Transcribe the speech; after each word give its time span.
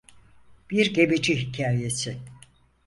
Bir 0.71 0.93
Gemici 0.93 1.35
Hikayesi. 1.35 2.17